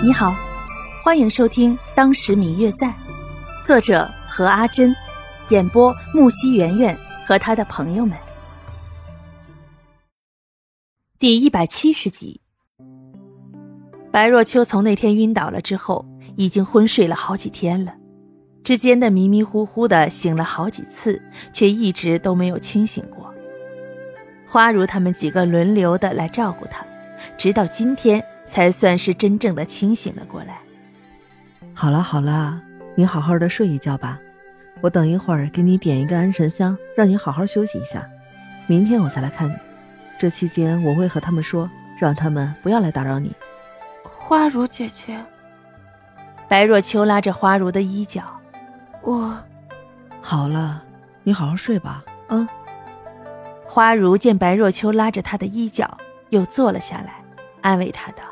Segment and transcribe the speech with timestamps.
[0.00, 0.32] 你好，
[1.02, 2.86] 欢迎收听《当时明月在》，
[3.64, 4.94] 作者何阿珍，
[5.48, 8.16] 演播木西圆圆和他的朋友们。
[11.18, 12.40] 第一百七十集，
[14.12, 17.92] 白若秋从那天晕倒了之后，已经昏睡了好几天了，
[18.62, 21.20] 之间的迷迷糊糊的醒了好几次，
[21.52, 23.34] 却一直都没有清醒过。
[24.46, 26.86] 花如他们几个轮流的来照顾他，
[27.36, 28.24] 直到今天。
[28.48, 30.58] 才算是真正的清醒了过来。
[31.74, 32.60] 好了好了，
[32.96, 34.18] 你好好的睡一觉吧，
[34.80, 38.08] 我等一会儿给你点一个安神香，让你好好休息一下。
[38.66, 39.54] 明天我再来看你，
[40.18, 43.32] 这期间我会和他们说，让他们不要来打扰你。
[44.02, 45.16] 花如姐姐，
[46.48, 48.22] 白若秋拉着花如的衣角，
[49.02, 49.38] 我
[50.20, 50.82] 好了，
[51.22, 52.02] 你好好睡吧。
[52.26, 52.48] 啊。
[53.66, 55.96] 花如见白若秋拉着她的衣角，
[56.30, 57.22] 又坐了下来，
[57.60, 58.22] 安慰她道。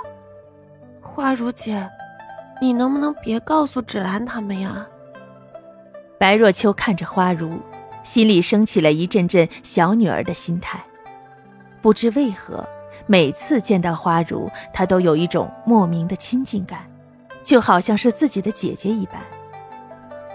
[1.16, 1.88] 花如姐，
[2.60, 4.86] 你能不能别告诉芷兰他们呀？
[6.18, 7.58] 白若秋看着花如，
[8.02, 10.78] 心里升起了一阵阵小女儿的心态。
[11.80, 12.68] 不知为何，
[13.06, 16.80] 每次见到花如，她都有一种莫名的亲近感，
[17.42, 19.22] 就好像是自己的姐姐一般。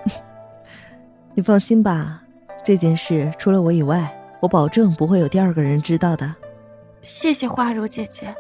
[1.36, 2.24] 你放心吧，
[2.66, 6.34] 这件事除了我以外，我保证不会有第二个人知道的。
[7.04, 8.36] 谢谢花如姐姐，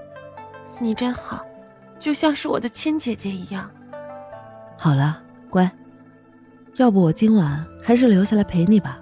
[0.80, 1.46] 你真好。
[2.02, 3.70] 就像是我的亲姐姐一样。
[4.76, 5.22] 好了，
[5.52, 5.70] 乖，
[6.78, 9.00] 要不我今晚还是留下来陪你吧。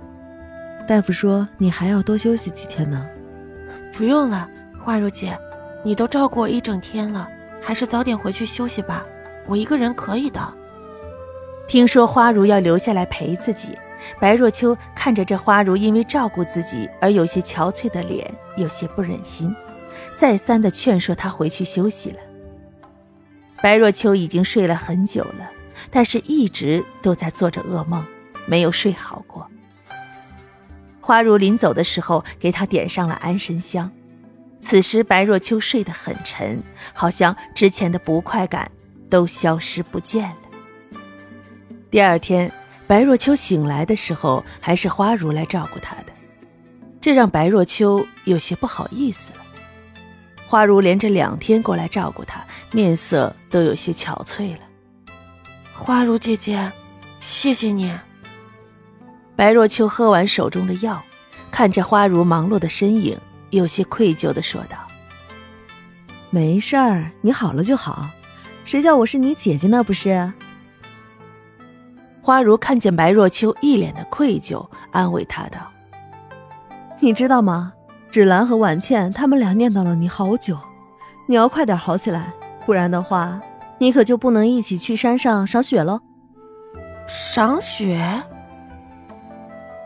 [0.86, 3.08] 大夫说你还要多休息几天呢。
[3.94, 5.39] 不用了，花如姐，
[5.81, 7.25] 你都照顾我一整天了，
[7.61, 9.05] 还是早点回去休息吧。
[9.47, 10.42] 我一个人可以的。
[11.67, 13.77] 听说花如要留下来陪自己，
[14.20, 19.55] 白若秋看着这花如因为照顾自己而有些憔悴的脸，有些不忍心，
[20.16, 22.17] 再三的劝说她回去休息了。
[23.61, 25.49] 白若秋已经睡了很久了，
[25.91, 28.05] 但是一直都在做着噩梦，
[28.45, 29.49] 没有睡好过。
[31.02, 33.92] 花如临走的时候，给他点上了安神香。
[34.61, 36.61] 此时白若秋睡得很沉，
[36.93, 38.70] 好像之前的不快感
[39.09, 40.99] 都消失不见了。
[41.89, 42.52] 第二天，
[42.86, 46.14] 白若秋醒来的时候，还是花如来照顾她的，
[47.02, 49.39] 这让白若秋有些不好意思了。
[50.49, 54.61] 花如连着两天过来照顾他，面色都有些憔悴了。
[55.76, 56.71] 花如姐姐，
[57.20, 57.95] 谢谢你。
[59.36, 60.99] 白若秋喝完手中的药，
[61.52, 63.15] 看着花如忙碌的身影，
[63.52, 64.76] 有些愧疚的说道
[66.32, 68.09] ：“没事儿，你好了就好。
[68.65, 69.83] 谁叫我是你姐姐呢？
[69.83, 70.33] 不是？”
[72.23, 75.71] 花如看见白若秋一脸的愧疚，安慰她道
[76.99, 77.73] ：“你知道吗？”
[78.11, 80.58] 芷兰和婉倩他们俩念叨了你好久，
[81.27, 82.33] 你要快点好起来，
[82.65, 83.39] 不然的话，
[83.77, 86.02] 你可就不能一起去山上赏雪喽。
[87.08, 88.23] 赏雪？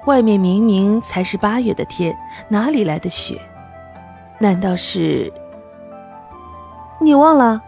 [0.05, 2.17] 外面明明才是八月的天，
[2.47, 3.41] 哪里来的雪？
[4.39, 5.31] 难道是？
[7.01, 7.61] 你忘了？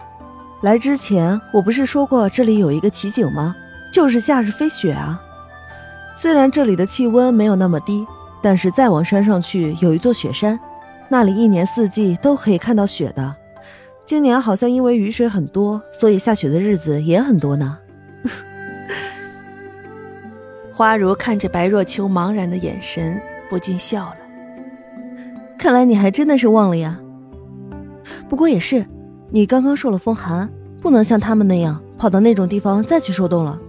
[0.61, 3.53] 来之前我不是说过这里有一个奇景吗？
[3.91, 5.21] 就是夏日飞雪啊。
[6.15, 8.07] 虽然这里的气温没有那么低。
[8.45, 10.59] 但是再往山上去有一座雪山，
[11.09, 13.35] 那里一年四季都可以看到雪的。
[14.05, 17.79] 今年好像因为雨水很多，所以下雪的日子也很多呢。
[20.71, 23.19] 花如看着白若秋茫然的眼神，
[23.49, 24.17] 不禁笑了。
[25.57, 26.99] 看来你还真的是忘了呀。
[28.29, 28.85] 不过也是，
[29.31, 30.47] 你刚刚受了风寒，
[30.79, 33.59] 不能像他们那样跑到那种地方再去受冻了。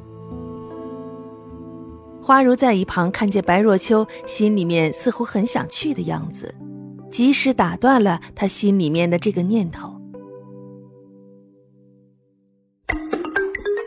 [2.26, 6.52] 花如在一旁看见白若秋心里面似乎很想去的样子，
[7.08, 9.94] 及时打断了他心里面的这个念头。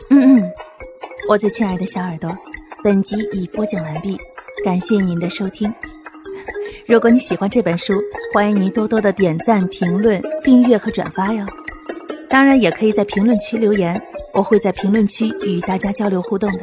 [0.08, 0.52] 嗯嗯，
[1.28, 2.34] 我最亲爱的小耳朵，
[2.82, 4.16] 本集已播讲完毕，
[4.64, 5.70] 感谢您的收听。
[6.86, 7.92] 如果你喜欢这本书，
[8.32, 11.44] 欢迎您多多的点赞、评论、订阅和转发哟。
[12.30, 16.62] 当然，也可以在评论区留言，我会在评论区与大家交流互动的。